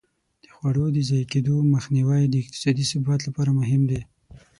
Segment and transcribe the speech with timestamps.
[0.43, 4.01] د خواړو د ضایع کېدو مخنیوی د اقتصادي ثبات لپاره مهم دی.